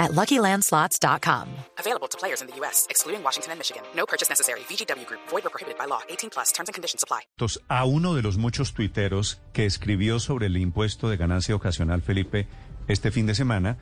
[0.00, 1.46] at LuckyLandSlots.com.
[1.78, 3.82] Available to players in the U.S., excluding Washington and Michigan.
[3.94, 4.60] No purchase necessary.
[4.60, 5.20] VGW Group.
[5.28, 6.00] Void or prohibited by law.
[6.08, 6.50] 18 plus.
[6.52, 7.20] Terms and conditions apply.
[7.68, 12.48] A uno de los muchos tuiteros que escribió sobre el impuesto de ganancia ocasional, Felipe,
[12.88, 13.78] este fin de semana,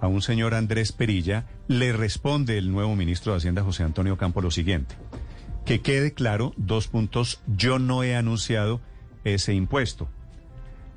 [0.00, 4.42] a un señor Andrés Perilla, le responde el nuevo ministro de Hacienda, José Antonio Campo,
[4.42, 4.94] lo siguiente.
[5.64, 8.80] Que quede claro, dos puntos, yo no he anunciado
[9.24, 10.08] ese impuesto.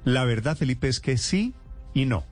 [0.04, 1.54] La verdad, Felipe, es que sí
[1.94, 2.26] y no.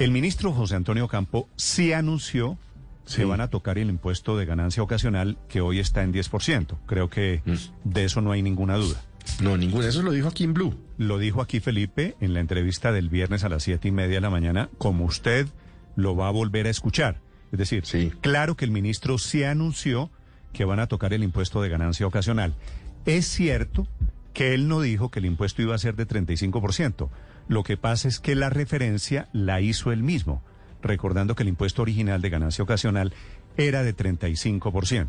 [0.00, 2.56] El ministro José Antonio Campo sí anunció
[3.14, 6.78] que van a tocar el impuesto de ganancia ocasional que hoy está en 10%.
[6.86, 7.42] Creo que
[7.84, 9.02] de eso no hay ninguna duda.
[9.42, 9.86] No, ninguna.
[9.88, 10.74] Eso lo dijo aquí en Blue.
[10.96, 14.20] Lo dijo aquí Felipe en la entrevista del viernes a las siete y media de
[14.22, 15.46] la mañana, como usted
[15.96, 17.20] lo va a volver a escuchar.
[17.52, 18.10] Es decir, Sí.
[18.22, 20.08] claro que el ministro sí anunció
[20.54, 22.54] que van a tocar el impuesto de ganancia ocasional.
[23.04, 23.86] Es cierto
[24.32, 27.10] que él no dijo que el impuesto iba a ser de 35%.
[27.50, 30.40] Lo que pasa es que la referencia la hizo él mismo,
[30.82, 33.12] recordando que el impuesto original de ganancia ocasional
[33.56, 35.08] era de 35%.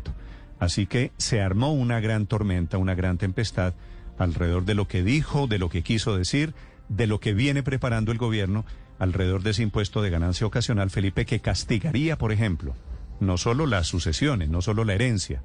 [0.58, 3.74] Así que se armó una gran tormenta, una gran tempestad
[4.18, 6.52] alrededor de lo que dijo, de lo que quiso decir,
[6.88, 8.64] de lo que viene preparando el gobierno
[8.98, 12.74] alrededor de ese impuesto de ganancia ocasional, Felipe, que castigaría, por ejemplo,
[13.20, 15.44] no solo las sucesiones, no solo la herencia,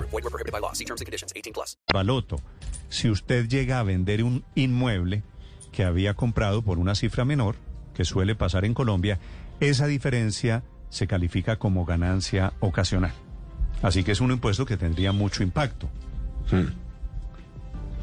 [0.11, 0.23] Group.
[0.23, 0.73] Void were prohibited by law.
[0.73, 1.33] See terms and conditions.
[1.35, 1.77] 18 plus.
[1.93, 2.37] baloto.
[2.89, 5.23] Si usted llega a vender un inmueble
[5.71, 7.55] que había comprado por una cifra menor,
[7.93, 9.19] que suele pasar en Colombia,
[9.59, 13.13] esa diferencia se califica como ganancia ocasional.
[13.81, 15.89] Así que es un impuesto que tendría mucho impacto.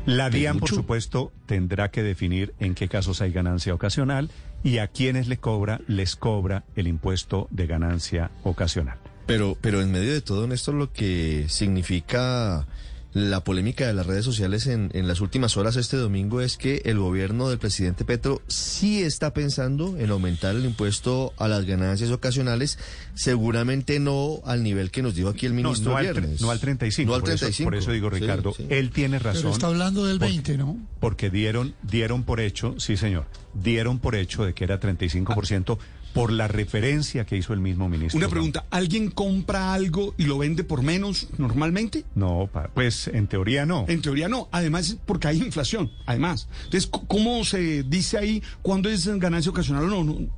[0.06, 4.30] La DIAN, por supuesto, tendrá que definir en qué casos hay ganancia ocasional
[4.64, 8.96] y a quienes le cobra, les cobra el impuesto de ganancia ocasional.
[9.28, 12.66] Pero, pero en medio de todo esto, lo que significa
[13.14, 16.82] la polémica de las redes sociales en, en las últimas horas este domingo es que
[16.84, 22.10] el gobierno del presidente Petro sí está pensando en aumentar el impuesto a las ganancias
[22.10, 22.78] ocasionales,
[23.14, 26.40] seguramente no al nivel que nos dijo aquí el No, ministro no, al, tre- viernes.
[26.42, 27.08] no al 35.
[27.08, 27.66] No al por eso- 35.
[27.70, 28.66] Por eso, digo, Ricardo, sí.
[28.68, 29.42] él tiene razón.
[29.42, 30.76] Pero está hablando del Porque- 20, ¿no?
[31.00, 35.78] Porque dieron, dieron por hecho, sí señor, dieron por hecho de que era 35%
[36.14, 38.18] por la referencia que hizo el mismo ministro.
[38.18, 42.04] Una pregunta, ¿alguien compra algo y lo vende por menos normalmente?
[42.14, 43.84] No, pues en teoría no.
[43.88, 46.48] En teoría no, además porque hay inflación, además.
[46.64, 50.04] Entonces, ¿cómo se dice ahí cuándo es ganancia ocasional o no?
[50.04, 50.28] No,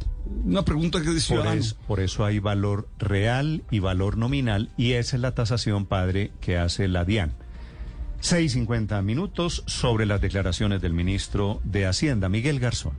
[0.45, 4.93] Una pregunta que es Por, es- por eso hay valor real y valor nominal y
[4.93, 7.33] esa es la tasación, padre, que hace la DIAN.
[8.23, 12.93] 6.50 minutos sobre las declaraciones del ministro de Hacienda, Miguel Garzón.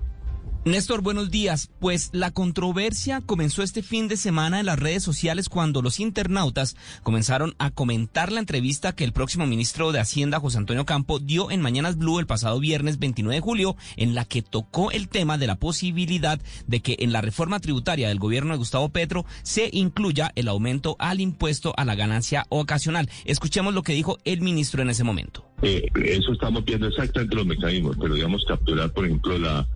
[0.63, 1.71] Néstor, buenos días.
[1.79, 6.75] Pues la controversia comenzó este fin de semana en las redes sociales cuando los internautas
[7.01, 11.49] comenzaron a comentar la entrevista que el próximo ministro de Hacienda, José Antonio Campo, dio
[11.49, 15.39] en Mañanas Blue el pasado viernes 29 de julio, en la que tocó el tema
[15.39, 19.67] de la posibilidad de que en la reforma tributaria del gobierno de Gustavo Petro se
[19.73, 23.09] incluya el aumento al impuesto a la ganancia ocasional.
[23.25, 25.50] Escuchemos lo que dijo el ministro en ese momento.
[25.63, 29.67] Eh, eso estamos viendo exactamente los mecanismos, pero digamos capturar, por ejemplo, la,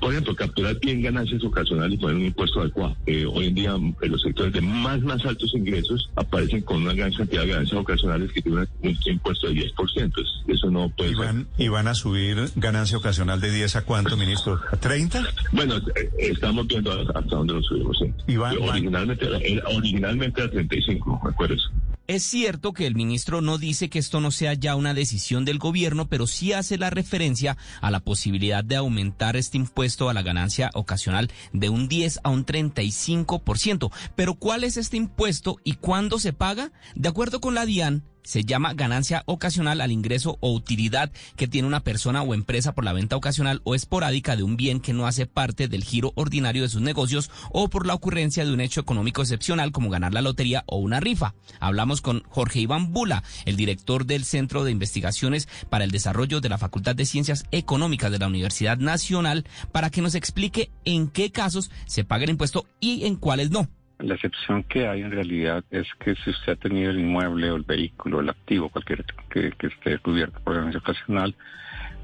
[0.00, 2.96] por ejemplo, capturar bien ganancias ocasionales y poner un impuesto adecuado.
[3.06, 6.94] Eh, hoy en día, en los sectores de más, más altos ingresos aparecen con una
[6.94, 9.72] gran cantidad de ganancias ocasionales que tienen un impuesto de 10%.
[9.96, 11.24] Entonces, eso no puede ¿Y ser.
[11.26, 14.60] van, y van a subir ganancia ocasional de 10 a cuánto, ministro?
[14.72, 15.22] ¿A 30?
[15.52, 17.98] Bueno, eh, estamos viendo hasta dónde lo subimos.
[17.98, 18.06] sí.
[18.26, 21.60] Y van- van- originalmente, era- era- originalmente a 35, ¿recuerdas?
[22.06, 25.58] Es cierto que el ministro no dice que esto no sea ya una decisión del
[25.58, 30.20] gobierno, pero sí hace la referencia a la posibilidad de aumentar este impuesto a la
[30.20, 33.90] ganancia ocasional de un 10 a un 35%.
[34.16, 36.72] Pero ¿cuál es este impuesto y cuándo se paga?
[36.94, 41.68] De acuerdo con la DIAN, se llama ganancia ocasional al ingreso o utilidad que tiene
[41.68, 45.06] una persona o empresa por la venta ocasional o esporádica de un bien que no
[45.06, 48.80] hace parte del giro ordinario de sus negocios o por la ocurrencia de un hecho
[48.80, 51.34] económico excepcional como ganar la lotería o una rifa.
[51.60, 56.48] Hablamos con Jorge Iván Bula, el director del Centro de Investigaciones para el Desarrollo de
[56.48, 61.30] la Facultad de Ciencias Económicas de la Universidad Nacional, para que nos explique en qué
[61.30, 63.68] casos se paga el impuesto y en cuáles no.
[63.98, 67.56] La excepción que hay en realidad es que si usted ha tenido el inmueble o
[67.56, 71.34] el vehículo, el activo, cualquier que, esté cubierto por ganancia ocasional,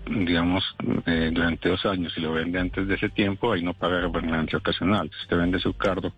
[0.07, 0.65] digamos,
[1.07, 4.59] eh, durante dos años, si lo vende antes de ese tiempo, ahí no paga ganancia
[4.59, 5.11] ocasional.
[5.11, 6.13] Si usted vende su carro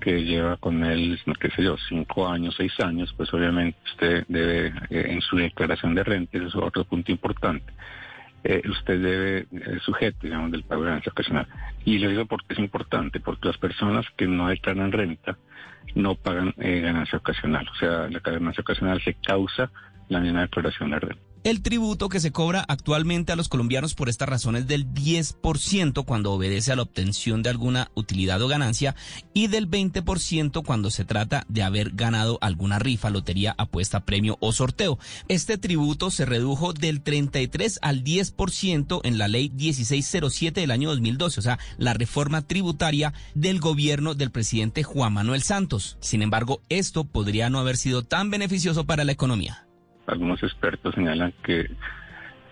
[0.00, 4.68] que lleva con él, qué sé yo, cinco años, seis años, pues obviamente usted debe,
[4.90, 7.72] eh, en su declaración de renta, eso es otro punto importante,
[8.44, 11.46] eh, usted debe eh, sujeto, digamos, del pago de ganancia ocasional.
[11.84, 15.36] Y lo digo porque es importante, porque las personas que no declaran renta
[15.94, 17.66] no pagan eh, ganancia ocasional.
[17.68, 19.70] O sea, la ganancia ocasional se causa
[20.08, 21.27] la misma declaración de renta.
[21.44, 26.04] El tributo que se cobra actualmente a los colombianos por esta razón es del 10%
[26.04, 28.96] cuando obedece a la obtención de alguna utilidad o ganancia
[29.34, 34.52] y del 20% cuando se trata de haber ganado alguna rifa, lotería, apuesta, premio o
[34.52, 34.98] sorteo.
[35.28, 41.38] Este tributo se redujo del 33 al 10% en la ley 1607 del año 2012,
[41.38, 45.98] o sea, la reforma tributaria del gobierno del presidente Juan Manuel Santos.
[46.00, 49.67] Sin embargo, esto podría no haber sido tan beneficioso para la economía
[50.08, 51.70] algunos expertos señalan que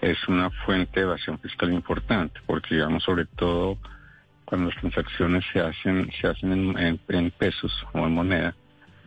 [0.01, 3.79] es una fuente de evasión fiscal importante, porque digamos sobre todo
[4.45, 8.55] cuando las transacciones se hacen se hacen en, pesos o en moneda,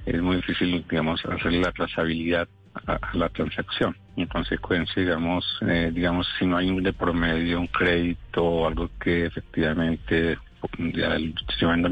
[0.05, 2.47] es muy difícil digamos hacer la trazabilidad
[2.87, 3.95] a, la transacción.
[4.15, 8.89] En consecuencia, digamos, eh, digamos si no hay un de promedio, un crédito o algo
[8.99, 10.37] que efectivamente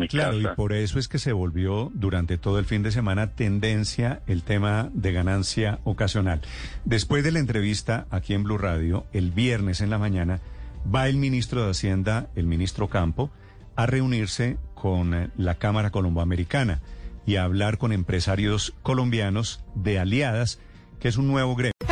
[0.10, 4.22] claro, y por eso es que se volvió durante todo el fin de semana tendencia
[4.28, 6.42] el tema de ganancia ocasional.
[6.86, 10.40] Después de la entrevista aquí en Blue Radio, el viernes en la mañana,
[10.94, 13.31] va el ministro de Hacienda, el ministro Campo,
[13.75, 16.81] a reunirse con eh, la Cámara Colomboamericana
[17.25, 20.60] y a hablar con empresarios colombianos de aliadas,
[21.00, 21.76] que es un nuevo gremio.